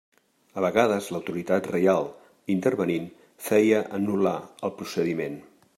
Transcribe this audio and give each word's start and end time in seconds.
A 0.61 0.61
vegades 0.65 1.09
l'autoritat 1.15 1.69
reial, 1.73 2.09
intervenint, 2.55 3.07
feia 3.51 3.87
anul·lar 4.01 4.37
el 4.69 4.77
procediment. 4.81 5.39